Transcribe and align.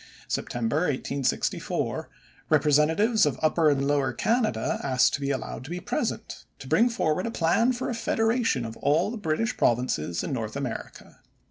September 0.27 0.77
1864, 0.77 2.09
representatives 2.49 3.27
of 3.27 3.37
Upper 3.43 3.69
and 3.69 3.87
Lower 3.87 4.13
Canada 4.13 4.79
asked 4.83 5.13
to 5.13 5.21
be 5.21 5.29
allowed 5.29 5.63
to 5.65 5.69
be 5.69 5.79
present 5.79 6.43
to 6.57 6.67
bring 6.67 6.89
forward 6.89 7.27
a 7.27 7.29
plan 7.29 7.71
for 7.71 7.87
a 7.87 7.93
Federation 7.93 8.65
of 8.65 8.75
all 8.77 9.11
the 9.11 9.17
British 9.17 9.55
Provinces 9.57 10.23
in 10.23 10.33
North 10.33 10.55
America. 10.55 11.19